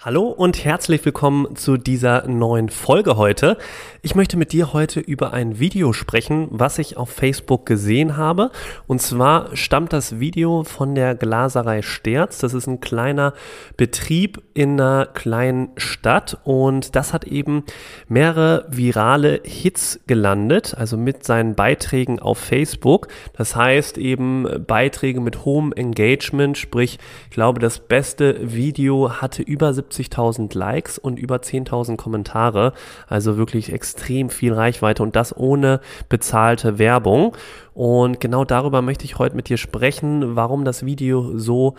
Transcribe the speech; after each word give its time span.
Hallo 0.00 0.28
und 0.28 0.64
herzlich 0.64 1.04
willkommen 1.04 1.56
zu 1.56 1.76
dieser 1.76 2.28
neuen 2.28 2.68
Folge 2.68 3.16
heute. 3.16 3.58
Ich 4.00 4.14
möchte 4.14 4.36
mit 4.36 4.52
dir 4.52 4.72
heute 4.72 5.00
über 5.00 5.32
ein 5.32 5.58
Video 5.58 5.92
sprechen, 5.92 6.46
was 6.52 6.78
ich 6.78 6.96
auf 6.96 7.10
Facebook 7.10 7.66
gesehen 7.66 8.16
habe. 8.16 8.52
Und 8.86 9.02
zwar 9.02 9.56
stammt 9.56 9.92
das 9.92 10.20
Video 10.20 10.62
von 10.62 10.94
der 10.94 11.16
Glaserei 11.16 11.82
Sterz. 11.82 12.38
Das 12.38 12.54
ist 12.54 12.68
ein 12.68 12.78
kleiner 12.78 13.34
Betrieb 13.76 14.40
in 14.54 14.80
einer 14.80 15.04
kleinen 15.04 15.70
Stadt 15.76 16.38
und 16.44 16.94
das 16.94 17.12
hat 17.12 17.24
eben 17.24 17.64
mehrere 18.06 18.66
virale 18.70 19.40
Hits 19.42 19.98
gelandet, 20.06 20.76
also 20.78 20.96
mit 20.96 21.24
seinen 21.24 21.56
Beiträgen 21.56 22.20
auf 22.20 22.38
Facebook. 22.38 23.08
Das 23.32 23.56
heißt 23.56 23.98
eben 23.98 24.46
Beiträge 24.64 25.20
mit 25.20 25.44
hohem 25.44 25.72
Engagement, 25.72 26.56
sprich, 26.56 27.00
ich 27.24 27.34
glaube, 27.34 27.58
das 27.58 27.80
beste 27.80 28.54
Video 28.54 29.20
hatte 29.20 29.42
über 29.42 29.74
70.000 29.90 30.56
Likes 30.56 30.98
und 30.98 31.18
über 31.18 31.36
10.000 31.36 31.96
Kommentare. 31.96 32.72
Also 33.06 33.36
wirklich 33.36 33.72
extrem 33.72 34.30
viel 34.30 34.52
Reichweite 34.52 35.02
und 35.02 35.16
das 35.16 35.36
ohne 35.36 35.80
bezahlte 36.08 36.78
Werbung. 36.78 37.36
Und 37.74 38.20
genau 38.20 38.44
darüber 38.44 38.82
möchte 38.82 39.04
ich 39.04 39.18
heute 39.18 39.36
mit 39.36 39.48
dir 39.48 39.56
sprechen, 39.56 40.36
warum 40.36 40.64
das 40.64 40.84
Video 40.84 41.38
so 41.38 41.74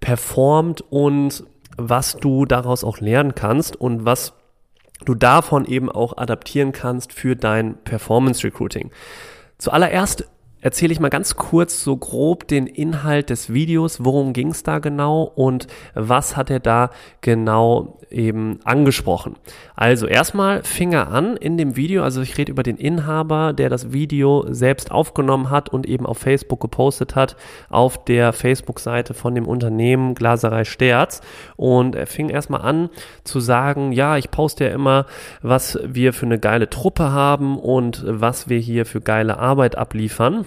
performt 0.00 0.82
und 0.90 1.44
was 1.76 2.16
du 2.16 2.44
daraus 2.44 2.84
auch 2.84 3.00
lernen 3.00 3.34
kannst 3.34 3.76
und 3.76 4.04
was 4.04 4.34
du 5.04 5.14
davon 5.14 5.64
eben 5.64 5.90
auch 5.90 6.16
adaptieren 6.16 6.72
kannst 6.72 7.12
für 7.12 7.36
dein 7.36 7.76
Performance 7.84 8.44
Recruiting. 8.44 8.90
Zuallererst 9.58 10.28
erzähle 10.60 10.92
ich 10.92 11.00
mal 11.00 11.08
ganz 11.08 11.36
kurz 11.36 11.82
so 11.82 11.96
grob 11.96 12.48
den 12.48 12.66
Inhalt 12.66 13.30
des 13.30 13.52
Videos, 13.52 14.04
worum 14.04 14.32
ging 14.32 14.50
es 14.50 14.62
da 14.62 14.78
genau 14.78 15.22
und 15.22 15.66
was 15.94 16.36
hat 16.36 16.50
er 16.50 16.60
da 16.60 16.90
genau 17.20 17.98
eben 18.10 18.60
angesprochen. 18.64 19.36
Also 19.76 20.06
erstmal 20.06 20.62
fing 20.62 20.92
er 20.92 21.08
an 21.08 21.36
in 21.36 21.56
dem 21.58 21.76
Video, 21.76 22.02
also 22.02 22.22
ich 22.22 22.38
rede 22.38 22.50
über 22.50 22.62
den 22.62 22.76
Inhaber, 22.76 23.52
der 23.52 23.68
das 23.68 23.92
Video 23.92 24.46
selbst 24.48 24.90
aufgenommen 24.90 25.50
hat 25.50 25.68
und 25.68 25.86
eben 25.86 26.06
auf 26.06 26.18
Facebook 26.18 26.60
gepostet 26.60 27.14
hat, 27.14 27.36
auf 27.68 28.04
der 28.04 28.32
Facebook-Seite 28.32 29.14
von 29.14 29.34
dem 29.34 29.46
Unternehmen 29.46 30.14
Glaserei 30.14 30.64
Sterz 30.64 31.20
und 31.56 31.94
er 31.94 32.06
fing 32.06 32.28
erstmal 32.28 32.62
an 32.62 32.88
zu 33.24 33.40
sagen, 33.40 33.92
ja, 33.92 34.16
ich 34.16 34.30
poste 34.30 34.64
ja 34.64 34.70
immer, 34.70 35.06
was 35.42 35.78
wir 35.84 36.12
für 36.12 36.26
eine 36.26 36.38
geile 36.38 36.70
Truppe 36.70 37.12
haben 37.12 37.58
und 37.58 38.04
was 38.06 38.48
wir 38.48 38.58
hier 38.58 38.86
für 38.86 39.00
geile 39.00 39.38
Arbeit 39.38 39.76
abliefern. 39.76 40.46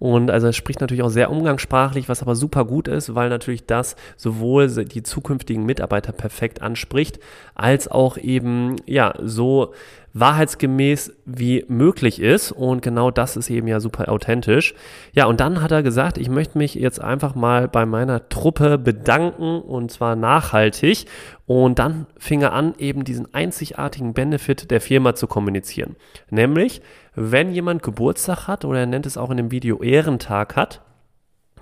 Und 0.00 0.30
also 0.30 0.46
er 0.46 0.54
spricht 0.54 0.80
natürlich 0.80 1.04
auch 1.04 1.10
sehr 1.10 1.30
umgangssprachlich, 1.30 2.08
was 2.08 2.22
aber 2.22 2.34
super 2.34 2.64
gut 2.64 2.88
ist, 2.88 3.14
weil 3.14 3.28
natürlich 3.28 3.66
das 3.66 3.96
sowohl 4.16 4.66
die 4.66 5.02
zukünftigen 5.02 5.66
Mitarbeiter 5.66 6.12
perfekt 6.12 6.62
anspricht, 6.62 7.20
als 7.54 7.86
auch 7.86 8.16
eben, 8.16 8.76
ja, 8.86 9.12
so 9.22 9.74
wahrheitsgemäß 10.12 11.12
wie 11.24 11.64
möglich 11.68 12.20
ist. 12.20 12.50
Und 12.52 12.82
genau 12.82 13.10
das 13.10 13.36
ist 13.36 13.50
eben 13.50 13.68
ja 13.68 13.80
super 13.80 14.10
authentisch. 14.10 14.74
Ja, 15.12 15.26
und 15.26 15.40
dann 15.40 15.62
hat 15.62 15.70
er 15.70 15.82
gesagt, 15.82 16.18
ich 16.18 16.28
möchte 16.28 16.58
mich 16.58 16.74
jetzt 16.74 17.00
einfach 17.00 17.34
mal 17.34 17.68
bei 17.68 17.86
meiner 17.86 18.28
Truppe 18.28 18.78
bedanken 18.78 19.60
und 19.60 19.90
zwar 19.90 20.16
nachhaltig. 20.16 21.06
Und 21.46 21.78
dann 21.78 22.06
fing 22.16 22.42
er 22.42 22.52
an, 22.52 22.74
eben 22.78 23.04
diesen 23.04 23.32
einzigartigen 23.34 24.14
Benefit 24.14 24.70
der 24.70 24.80
Firma 24.80 25.14
zu 25.14 25.26
kommunizieren. 25.26 25.96
Nämlich, 26.30 26.80
wenn 27.14 27.52
jemand 27.52 27.82
Geburtstag 27.82 28.46
hat 28.46 28.64
oder 28.64 28.80
er 28.80 28.86
nennt 28.86 29.06
es 29.06 29.16
auch 29.16 29.30
in 29.30 29.36
dem 29.36 29.50
Video 29.50 29.82
Ehrentag 29.90 30.56
hat, 30.56 30.82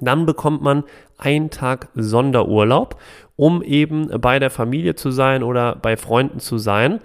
dann 0.01 0.27
bekommt 0.27 0.63
man 0.63 0.85
einen 1.17 1.51
Tag 1.51 1.89
Sonderurlaub, 1.95 3.01
um 3.37 3.63
eben 3.63 4.09
bei 4.21 4.39
der 4.39 4.51
Familie 4.51 4.95
zu 4.95 5.11
sein 5.11 5.43
oder 5.43 5.77
bei 5.77 5.97
Freunden 5.97 6.39
zu 6.39 6.59
sein. 6.59 7.01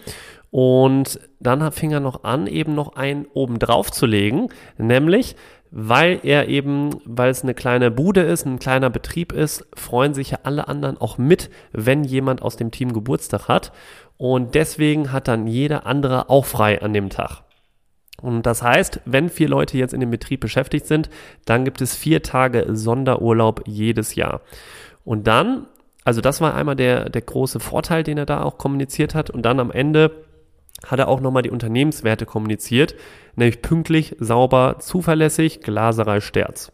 Und 0.52 1.20
dann 1.40 1.72
fing 1.72 1.92
er 1.92 2.00
noch 2.00 2.24
an, 2.24 2.46
eben 2.46 2.76
noch 2.76 2.96
einen 2.96 3.26
oben 3.34 3.58
drauf 3.58 3.92
zu 3.92 4.06
legen, 4.06 4.50
nämlich 4.78 5.36
weil 5.76 6.20
er 6.22 6.50
eben, 6.50 6.92
weil 7.04 7.32
es 7.32 7.42
eine 7.42 7.56
kleine 7.56 7.90
Bude 7.90 8.22
ist, 8.22 8.46
ein 8.46 8.60
kleiner 8.60 8.92
Betrieb 8.92 9.32
ist, 9.32 9.66
freuen 9.74 10.14
sich 10.14 10.30
ja 10.30 10.40
alle 10.44 10.68
anderen 10.68 11.00
auch 11.02 11.18
mit, 11.18 11.50
wenn 11.72 12.04
jemand 12.04 12.44
aus 12.44 12.58
dem 12.58 12.70
Team 12.70 12.94
Geburtstag 12.94 13.48
hat. 13.48 13.72
Und 14.18 14.54
deswegen 14.54 15.12
hat 15.12 15.28
dann 15.28 15.48
jeder 15.48 15.88
andere 15.88 16.30
auch 16.30 16.46
frei 16.46 16.80
an 16.84 16.94
dem 16.94 17.10
Tag. 17.10 17.43
Und 18.24 18.44
das 18.44 18.64
heißt, 18.64 19.02
wenn 19.04 19.28
vier 19.28 19.50
Leute 19.50 19.78
jetzt 19.78 19.94
in 19.94 20.00
dem 20.00 20.10
Betrieb 20.10 20.40
beschäftigt 20.40 20.88
sind, 20.88 21.10
dann 21.44 21.66
gibt 21.66 21.82
es 21.82 21.94
vier 21.94 22.24
Tage 22.24 22.66
Sonderurlaub 22.70 23.64
jedes 23.68 24.16
Jahr. 24.16 24.40
Und 25.04 25.28
dann, 25.28 25.68
also 26.06 26.22
das 26.22 26.40
war 26.40 26.56
einmal 26.56 26.78
der, 26.78 27.10
der 27.10 27.22
große 27.22 27.60
Vorteil, 27.60 28.04
den 28.04 28.18
er 28.18 28.26
da 28.26 28.42
auch 28.42 28.58
kommuniziert 28.58 29.14
hat. 29.14 29.30
Und 29.30 29.42
dann 29.42 29.60
am 29.60 29.72
Ende 29.72 30.12
hat 30.88 31.00
er 31.00 31.10
auch 31.10 31.20
nochmal 31.20 31.44
die 31.44 31.52
Unternehmenswerte 31.52 32.26
kommuniziert, 32.26 32.96
nämlich 33.36 33.62
pünktlich, 33.62 34.16
sauber, 34.20 34.78
zuverlässig, 34.80 35.60
Glaserei 35.60 36.22
Sterz. 36.22 36.72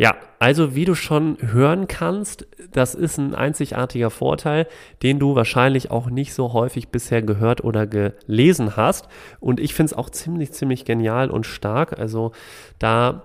Ja, 0.00 0.16
also 0.38 0.74
wie 0.74 0.86
du 0.86 0.94
schon 0.94 1.36
hören 1.42 1.86
kannst, 1.86 2.46
das 2.72 2.94
ist 2.94 3.18
ein 3.18 3.34
einzigartiger 3.34 4.08
Vorteil, 4.08 4.66
den 5.02 5.18
du 5.18 5.34
wahrscheinlich 5.34 5.90
auch 5.90 6.08
nicht 6.08 6.32
so 6.32 6.54
häufig 6.54 6.88
bisher 6.88 7.20
gehört 7.20 7.62
oder 7.62 7.86
gelesen 7.86 8.76
hast. 8.76 9.08
Und 9.40 9.60
ich 9.60 9.74
finde 9.74 9.92
es 9.92 9.98
auch 9.98 10.08
ziemlich, 10.08 10.52
ziemlich 10.52 10.86
genial 10.86 11.30
und 11.30 11.44
stark. 11.44 11.98
Also 11.98 12.32
da 12.78 13.24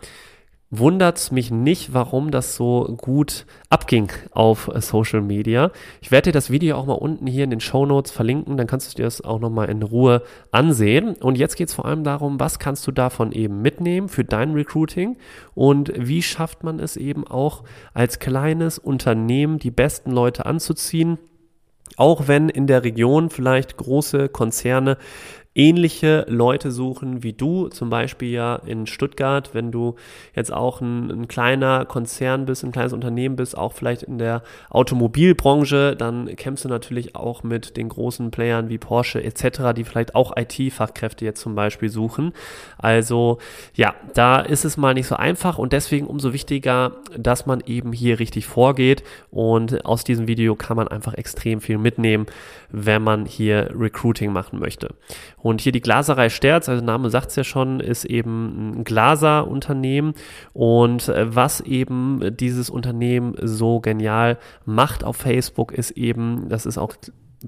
wundert 0.77 1.17
es 1.17 1.31
mich 1.31 1.51
nicht, 1.51 1.93
warum 1.93 2.31
das 2.31 2.55
so 2.55 2.95
gut 2.97 3.45
abging 3.69 4.11
auf 4.31 4.69
Social 4.79 5.21
Media. 5.21 5.71
Ich 6.01 6.11
werde 6.11 6.29
dir 6.29 6.33
das 6.33 6.49
Video 6.49 6.77
auch 6.77 6.85
mal 6.85 6.93
unten 6.93 7.27
hier 7.27 7.43
in 7.43 7.49
den 7.49 7.59
Show 7.59 7.85
Notes 7.85 8.11
verlinken, 8.11 8.57
dann 8.57 8.67
kannst 8.67 8.91
du 8.91 8.97
dir 8.97 9.03
das 9.03 9.21
auch 9.21 9.39
nochmal 9.39 9.69
in 9.69 9.83
Ruhe 9.83 10.23
ansehen. 10.51 11.15
Und 11.15 11.37
jetzt 11.37 11.55
geht 11.55 11.69
es 11.69 11.73
vor 11.73 11.85
allem 11.85 12.03
darum, 12.03 12.39
was 12.39 12.59
kannst 12.59 12.85
du 12.87 12.91
davon 12.91 13.31
eben 13.31 13.61
mitnehmen 13.61 14.09
für 14.09 14.23
dein 14.23 14.53
Recruiting 14.53 15.17
und 15.53 15.91
wie 15.95 16.21
schafft 16.21 16.63
man 16.63 16.79
es 16.79 16.97
eben 16.97 17.25
auch 17.27 17.63
als 17.93 18.19
kleines 18.19 18.77
Unternehmen 18.77 19.59
die 19.59 19.71
besten 19.71 20.11
Leute 20.11 20.45
anzuziehen. 20.45 21.17
Auch 21.97 22.27
wenn 22.27 22.49
in 22.49 22.67
der 22.67 22.83
Region 22.83 23.29
vielleicht 23.29 23.77
große 23.77 24.27
Konzerne 24.29 24.97
ähnliche 25.55 26.25
Leute 26.27 26.69
suchen 26.69 27.23
wie 27.23 27.31
du, 27.31 27.69
zum 27.69 27.89
Beispiel 27.89 28.29
ja 28.29 28.57
in 28.65 28.87
Stuttgart, 28.87 29.51
wenn 29.53 29.71
du 29.71 29.95
jetzt 30.35 30.51
auch 30.51 30.81
ein, 30.81 31.09
ein, 31.09 31.27
kleiner 31.29 31.85
Konzern 31.85 32.45
bist, 32.45 32.65
ein 32.65 32.73
kleines 32.73 32.91
Unternehmen 32.91 33.37
bist, 33.37 33.57
auch 33.57 33.71
vielleicht 33.71 34.03
in 34.03 34.17
der 34.17 34.43
Automobilbranche, 34.69 35.95
dann 35.95 36.35
kämpfst 36.35 36.65
du 36.65 36.69
natürlich 36.69 37.15
auch 37.15 37.43
mit 37.43 37.77
den 37.77 37.87
großen 37.87 38.31
Playern 38.31 38.67
wie 38.67 38.77
Porsche 38.77 39.23
etc., 39.23 39.73
die 39.75 39.85
vielleicht 39.85 40.13
auch 40.13 40.35
IT-Fachkräfte 40.35 41.23
jetzt 41.23 41.39
zum 41.39 41.55
Beispiel 41.55 41.89
suchen. 41.89 42.33
Also 42.77 43.37
ja, 43.75 43.95
da 44.13 44.41
ist 44.41 44.65
es 44.65 44.75
mal 44.75 44.93
nicht 44.93 45.07
so 45.07 45.15
einfach 45.15 45.57
und 45.57 45.71
deswegen 45.71 46.07
umso 46.07 46.33
wichtiger, 46.33 46.91
dass 47.17 47.45
man 47.45 47.63
eben 47.65 47.93
hier 47.93 48.19
richtig 48.19 48.45
vorgeht 48.45 49.03
und 49.31 49.85
aus 49.85 50.03
diesem 50.03 50.27
Video 50.27 50.55
kann 50.55 50.75
man 50.75 50.89
einfach 50.89 51.13
extrem 51.13 51.61
viel 51.61 51.77
mitnehmen, 51.77 52.25
wenn 52.71 53.01
man 53.01 53.25
hier 53.25 53.69
Recruiting 53.73 54.33
machen 54.33 54.59
möchte. 54.59 54.89
Und 55.45 55.61
hier 55.61 55.71
die 55.71 55.81
Glaserei 55.81 56.29
Sterz, 56.29 56.67
also 56.69 56.81
der 56.81 56.87
Name 56.87 57.11
sagt 57.11 57.29
es 57.29 57.35
ja 57.35 57.43
schon, 57.43 57.79
ist 57.79 58.03
eben 58.03 58.79
ein 58.79 58.83
Glaserunternehmen. 58.83 60.15
Und 60.53 61.07
äh, 61.07 61.35
was 61.35 61.61
eben 61.61 62.35
dieses 62.35 62.71
Unternehmen 62.71 63.35
so 63.39 63.79
genial 63.79 64.39
macht 64.65 65.03
auf 65.03 65.17
Facebook, 65.17 65.71
ist 65.71 65.91
eben, 65.91 66.49
das 66.49 66.65
ist 66.65 66.79
auch 66.79 66.95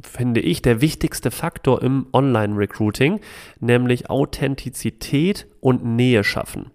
finde 0.04 0.42
ich, 0.42 0.62
der 0.62 0.80
wichtigste 0.80 1.32
Faktor 1.32 1.82
im 1.82 2.06
Online-Recruiting, 2.14 3.20
nämlich 3.62 4.12
Authentizität 4.12 5.48
und 5.60 5.84
Nähe 5.84 6.24
schaffen. 6.24 6.70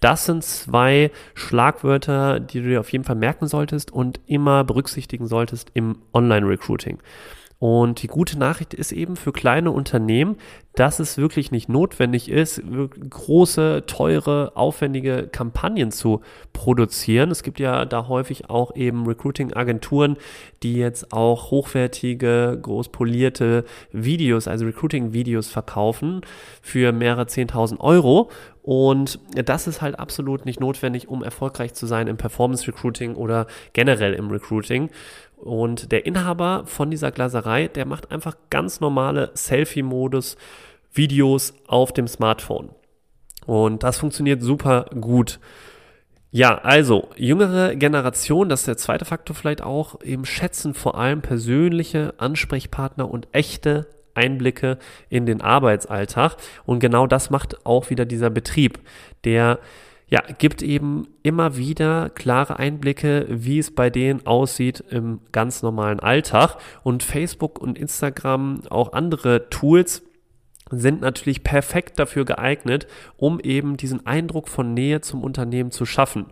Das 0.00 0.26
sind 0.26 0.44
zwei 0.44 1.10
Schlagwörter, 1.32 2.38
die 2.38 2.60
du 2.60 2.68
dir 2.68 2.80
auf 2.80 2.92
jeden 2.92 3.04
Fall 3.04 3.16
merken 3.16 3.46
solltest 3.46 3.92
und 3.92 4.20
immer 4.26 4.64
berücksichtigen 4.64 5.26
solltest 5.26 5.70
im 5.72 6.02
Online-Recruiting. 6.12 6.98
Und 7.60 8.02
die 8.02 8.06
gute 8.06 8.38
Nachricht 8.38 8.72
ist 8.72 8.90
eben 8.90 9.16
für 9.16 9.32
kleine 9.32 9.70
Unternehmen, 9.70 10.38
dass 10.74 10.98
es 10.98 11.18
wirklich 11.18 11.50
nicht 11.50 11.68
notwendig 11.68 12.30
ist, 12.30 12.62
große, 13.10 13.84
teure, 13.86 14.52
aufwendige 14.54 15.28
Kampagnen 15.30 15.90
zu 15.92 16.22
produzieren. 16.54 17.30
Es 17.30 17.42
gibt 17.42 17.60
ja 17.60 17.84
da 17.84 18.08
häufig 18.08 18.48
auch 18.48 18.74
eben 18.76 19.06
Recruiting-Agenturen, 19.06 20.16
die 20.62 20.76
jetzt 20.76 21.12
auch 21.12 21.50
hochwertige, 21.50 22.58
groß 22.62 22.88
polierte 22.88 23.66
Videos, 23.92 24.48
also 24.48 24.64
Recruiting-Videos 24.64 25.48
verkaufen 25.48 26.22
für 26.62 26.92
mehrere 26.92 27.24
10.000 27.24 27.78
Euro. 27.80 28.30
Und 28.62 29.18
das 29.34 29.66
ist 29.66 29.82
halt 29.82 29.98
absolut 29.98 30.46
nicht 30.46 30.60
notwendig, 30.60 31.08
um 31.08 31.22
erfolgreich 31.22 31.74
zu 31.74 31.86
sein 31.86 32.06
im 32.06 32.16
Performance 32.16 32.66
Recruiting 32.66 33.16
oder 33.16 33.46
generell 33.72 34.14
im 34.14 34.30
Recruiting. 34.30 34.90
Und 35.40 35.90
der 35.90 36.04
Inhaber 36.04 36.64
von 36.66 36.90
dieser 36.90 37.10
Glaserei, 37.10 37.68
der 37.68 37.86
macht 37.86 38.10
einfach 38.10 38.36
ganz 38.50 38.80
normale 38.80 39.30
Selfie-Modus 39.34 40.36
Videos 40.92 41.54
auf 41.66 41.92
dem 41.92 42.08
Smartphone. 42.08 42.70
Und 43.46 43.82
das 43.82 43.98
funktioniert 43.98 44.42
super 44.42 44.86
gut. 45.00 45.40
Ja, 46.30 46.58
also 46.58 47.08
jüngere 47.16 47.74
Generation, 47.74 48.48
das 48.48 48.60
ist 48.60 48.68
der 48.68 48.76
zweite 48.76 49.04
Faktor 49.04 49.34
vielleicht 49.34 49.62
auch, 49.62 50.00
eben 50.02 50.24
schätzen 50.24 50.74
vor 50.74 50.96
allem 50.96 51.22
persönliche 51.22 52.14
Ansprechpartner 52.18 53.10
und 53.10 53.26
echte 53.32 53.88
Einblicke 54.14 54.78
in 55.08 55.26
den 55.26 55.40
Arbeitsalltag. 55.40 56.36
Und 56.66 56.80
genau 56.80 57.06
das 57.06 57.30
macht 57.30 57.64
auch 57.64 57.90
wieder 57.90 58.04
dieser 58.04 58.30
Betrieb, 58.30 58.78
der 59.24 59.58
ja, 60.10 60.20
gibt 60.38 60.62
eben 60.62 61.06
immer 61.22 61.56
wieder 61.56 62.10
klare 62.10 62.58
Einblicke, 62.58 63.26
wie 63.28 63.60
es 63.60 63.72
bei 63.72 63.90
denen 63.90 64.26
aussieht 64.26 64.82
im 64.90 65.20
ganz 65.30 65.62
normalen 65.62 66.00
Alltag. 66.00 66.56
Und 66.82 67.04
Facebook 67.04 67.60
und 67.60 67.78
Instagram, 67.78 68.62
auch 68.70 68.92
andere 68.92 69.48
Tools, 69.50 70.02
sind 70.70 71.00
natürlich 71.00 71.44
perfekt 71.44 71.98
dafür 71.98 72.24
geeignet, 72.24 72.86
um 73.16 73.40
eben 73.40 73.76
diesen 73.76 74.06
Eindruck 74.06 74.48
von 74.48 74.74
Nähe 74.74 75.00
zum 75.00 75.22
Unternehmen 75.22 75.70
zu 75.70 75.86
schaffen. 75.86 76.26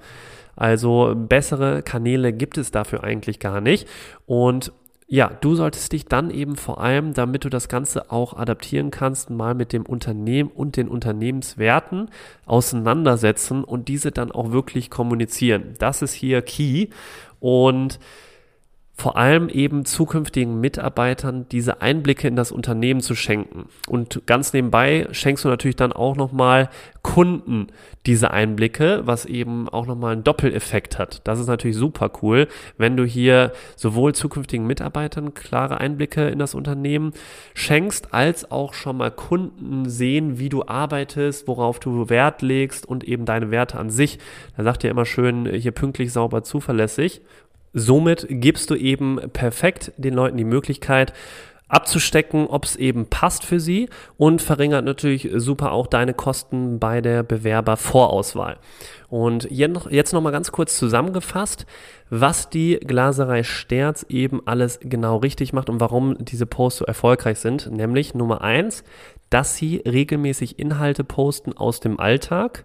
Also 0.57 1.15
bessere 1.17 1.83
Kanäle 1.83 2.33
gibt 2.33 2.59
es 2.59 2.73
dafür 2.73 3.05
eigentlich 3.05 3.39
gar 3.39 3.61
nicht. 3.61 3.89
Und 4.27 4.73
ja, 5.11 5.31
du 5.41 5.55
solltest 5.55 5.93
dich 5.93 6.05
dann 6.05 6.31
eben 6.31 6.57
vor 6.57 6.83
allem, 6.83 7.15
damit 7.15 7.45
du 7.45 7.49
das 7.49 7.69
Ganze 7.69 8.13
auch 8.13 8.35
adaptieren 8.35 8.91
kannst, 8.91 9.31
mal 9.31 9.55
mit 9.55 9.73
dem 9.73 9.87
Unternehmen 9.87 10.51
und 10.51 10.77
den 10.77 10.87
Unternehmenswerten 10.87 12.11
auseinandersetzen 12.45 13.65
und 13.65 13.89
diese 13.89 14.13
dann 14.13 14.31
auch 14.31 14.53
wirklich 14.53 14.91
kommunizieren. 14.91 15.75
Das 15.79 16.03
ist 16.03 16.13
hier 16.13 16.43
key 16.43 16.89
und 17.41 17.99
vor 18.99 19.17
allem 19.17 19.49
eben 19.49 19.85
zukünftigen 19.85 20.61
Mitarbeitern 20.61 21.47
diese 21.53 21.81
Einblicke 21.81 22.27
in 22.27 22.35
das 22.35 22.51
Unternehmen 22.51 23.01
zu 23.01 23.15
schenken. 23.15 23.67
Und 23.87 24.23
ganz 24.27 24.53
nebenbei 24.53 25.07
schenkst 25.13 25.45
du 25.45 25.49
natürlich 25.49 25.77
dann 25.77 25.93
auch 25.93 26.17
nochmal 26.17 26.69
Kunden 27.03 27.69
diese 28.07 28.33
Einblicke, 28.33 29.03
was 29.05 29.25
eben 29.25 29.69
auch 29.69 29.87
nochmal 29.87 30.15
einen 30.15 30.25
Doppeleffekt 30.25 30.99
hat. 30.99 31.21
Das 31.25 31.39
ist 31.39 31.47
natürlich 31.47 31.77
super 31.77 32.11
cool, 32.23 32.49
wenn 32.77 32.97
du 32.97 33.05
hier 33.05 33.53
sowohl 33.77 34.17
zukünftigen 34.17 34.67
Mitarbeitern 34.67 35.33
klare 35.33 35.79
Einblicke 35.79 36.29
in 36.29 36.41
das 36.41 36.57
Unternehmen 36.57 37.13
schenkst, 37.55 38.13
als 38.13 38.51
auch 38.51 38.75
schon 38.75 38.97
mal 38.97 39.13
Kunden 39.13 39.89
sehen, 39.89 40.41
wie 40.41 40.49
du 40.49 40.65
arbeitest, 40.67 41.47
worauf 41.47 41.79
du 41.79 42.11
Wert 42.11 42.43
legst 42.43 42.85
und 42.85 43.05
eben 43.05 43.27
deine 43.27 43.53
Werte 43.53 43.79
an 43.79 43.91
sich. 43.91 44.19
Da 44.57 44.65
sagt 44.65 44.83
ihr 44.83 44.91
immer 44.91 45.07
schön, 45.07 45.47
hier 45.47 45.73
pünktlich, 45.73 46.13
sauber, 46.13 46.43
zuverlässig. 46.43 47.23
Somit 47.73 48.27
gibst 48.29 48.71
du 48.71 48.75
eben 48.75 49.21
perfekt 49.33 49.93
den 49.97 50.15
Leuten 50.15 50.37
die 50.37 50.45
Möglichkeit, 50.45 51.13
abzustecken, 51.69 52.47
ob 52.47 52.65
es 52.65 52.77
eben 52.77 53.07
passt 53.07 53.45
für 53.45 53.61
sie 53.61 53.89
und 54.17 54.41
verringert 54.43 54.85
natürlich 54.85 55.29
super 55.35 55.73
auch 55.73 55.87
deine 55.87 56.15
Kosten 56.15 56.79
bei 56.79 57.01
der 57.01 57.23
Bewerbervorauswahl. 57.23 58.57
Und 59.09 59.51
jetzt 59.51 60.13
noch 60.13 60.23
mal 60.23 60.31
ganz 60.31 60.51
kurz 60.51 60.79
zusammengefasst, 60.79 61.67
was 62.11 62.51
die 62.51 62.81
Glaserei 62.81 63.43
Sterz 63.43 64.05
eben 64.09 64.41
alles 64.47 64.81
genau 64.83 65.19
richtig 65.19 65.53
macht 65.53 65.69
und 65.69 65.81
warum 65.81 66.17
diese 66.25 66.47
Posts 66.47 66.79
so 66.79 66.85
erfolgreich 66.87 67.39
sind. 67.39 67.71
Nämlich 67.71 68.15
Nummer 68.15 68.41
eins, 68.41 68.83
dass 69.31 69.57
sie 69.57 69.83
regelmäßig 69.87 70.59
Inhalte 70.59 71.05
posten 71.05 71.53
aus 71.53 71.81
dem 71.81 72.01
Alltag. 72.01 72.65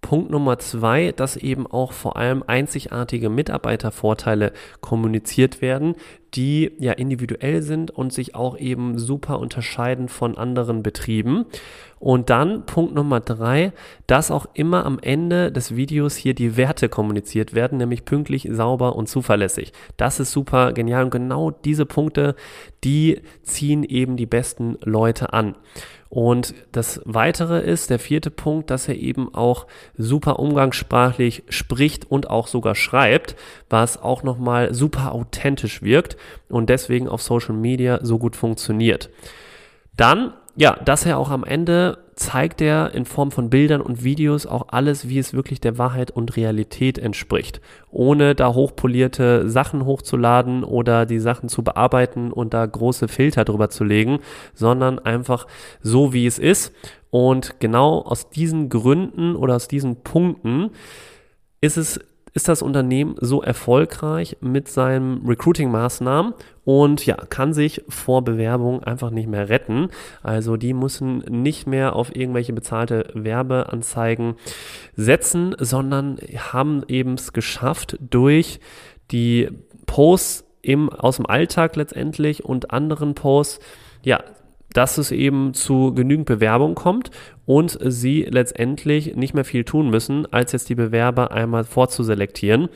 Punkt 0.00 0.30
Nummer 0.30 0.58
zwei, 0.58 1.12
dass 1.12 1.36
eben 1.36 1.66
auch 1.66 1.92
vor 1.92 2.16
allem 2.16 2.44
einzigartige 2.46 3.28
Mitarbeitervorteile 3.28 4.52
kommuniziert 4.80 5.60
werden, 5.60 5.96
die 6.34 6.72
ja 6.78 6.92
individuell 6.92 7.62
sind 7.62 7.90
und 7.90 8.12
sich 8.12 8.34
auch 8.34 8.56
eben 8.58 8.98
super 8.98 9.38
unterscheiden 9.40 10.08
von 10.08 10.36
anderen 10.36 10.82
Betrieben. 10.82 11.46
Und 11.98 12.30
dann 12.30 12.64
Punkt 12.64 12.94
Nummer 12.94 13.18
drei, 13.20 13.72
dass 14.06 14.30
auch 14.30 14.46
immer 14.54 14.86
am 14.86 14.98
Ende 15.00 15.50
des 15.50 15.74
Videos 15.74 16.14
hier 16.14 16.34
die 16.34 16.56
Werte 16.56 16.88
kommuniziert 16.88 17.54
werden, 17.54 17.78
nämlich 17.78 18.04
pünktlich, 18.04 18.48
sauber 18.52 18.94
und 18.94 19.08
zuverlässig. 19.08 19.72
Das 19.96 20.20
ist 20.20 20.30
super 20.30 20.72
genial 20.72 21.04
und 21.04 21.10
genau 21.10 21.50
diese 21.50 21.86
Punkte, 21.86 22.36
die 22.84 23.20
ziehen 23.42 23.82
eben 23.82 24.16
die 24.16 24.26
besten 24.26 24.76
Leute 24.84 25.32
an. 25.32 25.56
Und 26.10 26.54
das 26.72 27.00
weitere 27.04 27.60
ist, 27.60 27.90
der 27.90 27.98
vierte 27.98 28.30
Punkt, 28.30 28.70
dass 28.70 28.88
er 28.88 28.96
eben 28.96 29.34
auch 29.34 29.66
super 29.96 30.38
umgangssprachlich 30.38 31.42
spricht 31.50 32.10
und 32.10 32.30
auch 32.30 32.46
sogar 32.46 32.74
schreibt, 32.74 33.36
was 33.68 34.02
auch 34.02 34.22
nochmal 34.22 34.72
super 34.72 35.12
authentisch 35.12 35.82
wirkt 35.82 36.16
und 36.48 36.70
deswegen 36.70 37.08
auf 37.08 37.22
Social 37.22 37.54
Media 37.54 38.00
so 38.02 38.18
gut 38.18 38.36
funktioniert. 38.36 39.10
Dann 39.96 40.32
ja, 40.58 40.74
dass 40.84 41.06
er 41.06 41.18
auch 41.18 41.30
am 41.30 41.44
Ende 41.44 41.98
zeigt 42.18 42.60
er 42.60 42.94
in 42.94 43.04
Form 43.04 43.30
von 43.30 43.48
Bildern 43.48 43.80
und 43.80 44.02
Videos 44.02 44.44
auch 44.44 44.66
alles, 44.68 45.08
wie 45.08 45.18
es 45.18 45.34
wirklich 45.34 45.60
der 45.60 45.78
Wahrheit 45.78 46.10
und 46.10 46.36
Realität 46.36 46.98
entspricht, 46.98 47.60
ohne 47.90 48.34
da 48.34 48.54
hochpolierte 48.54 49.48
Sachen 49.48 49.84
hochzuladen 49.84 50.64
oder 50.64 51.06
die 51.06 51.20
Sachen 51.20 51.48
zu 51.48 51.62
bearbeiten 51.62 52.32
und 52.32 52.54
da 52.54 52.66
große 52.66 53.06
Filter 53.06 53.44
drüber 53.44 53.70
zu 53.70 53.84
legen, 53.84 54.18
sondern 54.52 54.98
einfach 54.98 55.46
so, 55.80 56.12
wie 56.12 56.26
es 56.26 56.40
ist. 56.40 56.72
Und 57.10 57.60
genau 57.60 58.02
aus 58.02 58.30
diesen 58.30 58.68
Gründen 58.68 59.36
oder 59.36 59.54
aus 59.54 59.68
diesen 59.68 60.02
Punkten 60.02 60.70
ist 61.60 61.76
es 61.76 62.00
ist 62.34 62.48
das 62.48 62.62
Unternehmen 62.62 63.16
so 63.20 63.42
erfolgreich 63.42 64.36
mit 64.40 64.68
seinen 64.68 65.26
Recruiting-Maßnahmen 65.26 66.34
und 66.64 67.06
ja, 67.06 67.16
kann 67.16 67.52
sich 67.52 67.82
vor 67.88 68.22
Bewerbung 68.22 68.82
einfach 68.82 69.10
nicht 69.10 69.28
mehr 69.28 69.48
retten. 69.48 69.88
Also 70.22 70.56
die 70.56 70.74
müssen 70.74 71.18
nicht 71.28 71.66
mehr 71.66 71.96
auf 71.96 72.14
irgendwelche 72.14 72.52
bezahlte 72.52 73.08
Werbeanzeigen 73.14 74.34
setzen, 74.94 75.56
sondern 75.58 76.18
haben 76.52 76.82
eben 76.88 77.14
es 77.14 77.32
geschafft 77.32 77.96
durch 78.00 78.60
die 79.10 79.48
Posts 79.86 80.44
im, 80.62 80.90
aus 80.90 81.16
dem 81.16 81.26
Alltag 81.26 81.76
letztendlich 81.76 82.44
und 82.44 82.70
anderen 82.70 83.14
Posts, 83.14 83.60
ja, 84.02 84.22
dass 84.72 84.98
es 84.98 85.10
eben 85.10 85.54
zu 85.54 85.94
genügend 85.94 86.26
Bewerbung 86.26 86.74
kommt 86.74 87.10
und 87.46 87.78
sie 87.82 88.26
letztendlich 88.28 89.16
nicht 89.16 89.32
mehr 89.32 89.44
viel 89.44 89.64
tun 89.64 89.88
müssen, 89.88 90.30
als 90.30 90.52
jetzt 90.52 90.68
die 90.68 90.74
Bewerber 90.74 91.30
einmal 91.30 91.64
vorzuselektieren. 91.64 92.68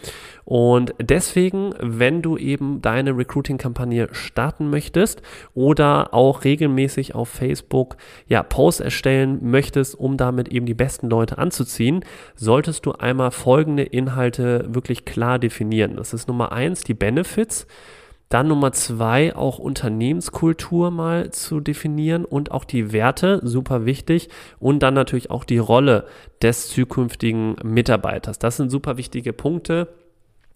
Und 0.45 0.95
deswegen, 0.99 1.75
wenn 1.79 2.23
du 2.23 2.39
eben 2.39 2.81
deine 2.81 3.17
Recruiting-Kampagne 3.17 4.09
starten 4.13 4.71
möchtest 4.71 5.21
oder 5.53 6.15
auch 6.15 6.45
regelmäßig 6.45 7.15
auf 7.15 7.29
Facebook 7.29 7.97
ja, 8.27 8.43
Posts 8.43 8.81
erstellen 8.81 9.39
möchtest, 9.43 9.95
um 9.95 10.17
damit 10.17 10.49
eben 10.49 10.65
die 10.65 10.75
besten 10.75 11.11
Leute 11.11 11.37
anzuziehen, 11.37 12.03
solltest 12.35 12.87
du 12.87 12.93
einmal 12.93 13.31
folgende 13.31 13.83
Inhalte 13.83 14.67
wirklich 14.71 15.05
klar 15.05 15.39
definieren. 15.39 15.97
Das 15.97 16.15
ist 16.15 16.29
Nummer 16.29 16.51
eins, 16.51 16.81
die 16.81 16.95
Benefits. 16.95 17.67
Dann 18.33 18.49
Nummer 18.49 18.73
zwei, 18.73 19.37
auch 19.37 19.59
Unternehmenskultur 19.59 20.91
mal 20.91 21.33
zu 21.33 21.61
definieren 21.61 22.25
und 22.25 22.51
auch 22.51 22.65
die 22.65 22.91
Werte, 22.91 23.41
super 23.43 23.85
wichtig. 23.85 24.31
Und 24.59 24.83
dann 24.83 24.95
natürlich 24.95 25.31
auch 25.31 25.45
die 25.45 25.59
Rolle 25.59 26.07
des 26.41 26.69
zukünftigen 26.69 27.57
Mitarbeiters. 27.63 28.39
Das 28.39 28.57
sind 28.57 28.71
super 28.71 28.97
wichtige 28.97 29.35
Punkte 29.35 29.89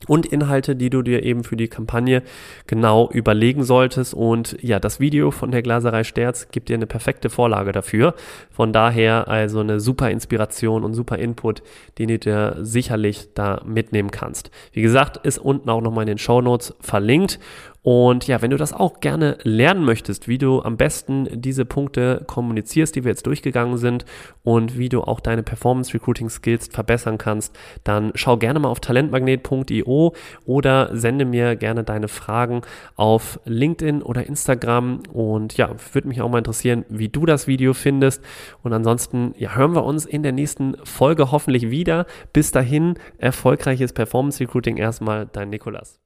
und 0.06 0.26
Inhalte, 0.26 0.76
die 0.76 0.90
du 0.90 1.02
dir 1.02 1.22
eben 1.22 1.42
für 1.42 1.56
die 1.56 1.68
Kampagne 1.68 2.22
genau 2.66 3.10
überlegen 3.10 3.64
solltest. 3.64 4.14
Und 4.14 4.56
ja, 4.62 4.78
das 4.78 5.00
Video 5.00 5.30
von 5.30 5.50
der 5.50 5.62
Glaserei 5.62 6.04
Sterz 6.04 6.48
gibt 6.50 6.68
dir 6.68 6.74
eine 6.74 6.86
perfekte 6.86 7.30
Vorlage 7.30 7.72
dafür. 7.72 8.14
Von 8.50 8.72
daher 8.72 9.28
also 9.28 9.60
eine 9.60 9.80
super 9.80 10.10
Inspiration 10.10 10.84
und 10.84 10.94
super 10.94 11.18
Input, 11.18 11.62
den 11.98 12.08
du 12.08 12.18
dir 12.18 12.56
sicherlich 12.60 13.28
da 13.34 13.62
mitnehmen 13.64 14.10
kannst. 14.10 14.50
Wie 14.72 14.82
gesagt, 14.82 15.24
ist 15.26 15.38
unten 15.38 15.70
auch 15.70 15.80
nochmal 15.80 16.02
in 16.02 16.08
den 16.08 16.18
Show 16.18 16.40
Notes 16.40 16.74
verlinkt. 16.80 17.38
Und 17.86 18.26
ja, 18.26 18.42
wenn 18.42 18.50
du 18.50 18.56
das 18.56 18.72
auch 18.72 18.98
gerne 18.98 19.38
lernen 19.44 19.84
möchtest, 19.84 20.26
wie 20.26 20.38
du 20.38 20.60
am 20.60 20.76
besten 20.76 21.28
diese 21.40 21.64
Punkte 21.64 22.24
kommunizierst, 22.26 22.96
die 22.96 23.04
wir 23.04 23.12
jetzt 23.12 23.28
durchgegangen 23.28 23.78
sind 23.78 24.04
und 24.42 24.76
wie 24.76 24.88
du 24.88 25.02
auch 25.02 25.20
deine 25.20 25.44
Performance 25.44 25.94
Recruiting 25.94 26.28
Skills 26.28 26.66
verbessern 26.66 27.16
kannst, 27.16 27.56
dann 27.84 28.10
schau 28.16 28.38
gerne 28.38 28.58
mal 28.58 28.70
auf 28.70 28.80
talentmagnet.io 28.80 30.14
oder 30.46 30.96
sende 30.96 31.24
mir 31.24 31.54
gerne 31.54 31.84
deine 31.84 32.08
Fragen 32.08 32.62
auf 32.96 33.38
LinkedIn 33.44 34.02
oder 34.02 34.26
Instagram. 34.26 35.04
Und 35.12 35.56
ja, 35.56 35.70
würde 35.92 36.08
mich 36.08 36.20
auch 36.20 36.28
mal 36.28 36.38
interessieren, 36.38 36.84
wie 36.88 37.08
du 37.08 37.24
das 37.24 37.46
Video 37.46 37.72
findest. 37.72 38.20
Und 38.64 38.72
ansonsten 38.72 39.32
ja, 39.38 39.54
hören 39.54 39.76
wir 39.76 39.84
uns 39.84 40.06
in 40.06 40.24
der 40.24 40.32
nächsten 40.32 40.76
Folge 40.82 41.30
hoffentlich 41.30 41.70
wieder. 41.70 42.06
Bis 42.32 42.50
dahin, 42.50 42.94
erfolgreiches 43.18 43.92
Performance 43.92 44.40
Recruiting 44.40 44.76
erstmal, 44.76 45.26
dein 45.26 45.50
Nikolas. 45.50 46.00